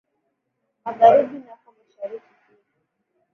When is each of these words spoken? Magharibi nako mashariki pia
Magharibi 0.83 1.37
nako 1.45 1.67
mashariki 1.77 2.31
pia 2.43 2.59